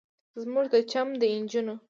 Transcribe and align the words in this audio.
زموږ 0.43 0.65
د 0.73 0.75
چم 0.91 1.07
د 1.21 1.23
نجونو 1.41 1.73